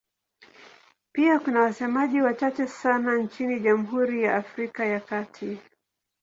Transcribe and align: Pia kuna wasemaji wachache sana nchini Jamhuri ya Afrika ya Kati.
Pia 1.11 1.39
kuna 1.39 1.59
wasemaji 1.59 2.21
wachache 2.21 2.67
sana 2.67 3.15
nchini 3.17 3.59
Jamhuri 3.59 4.23
ya 4.23 4.35
Afrika 4.35 4.85
ya 4.85 4.99
Kati. 4.99 5.57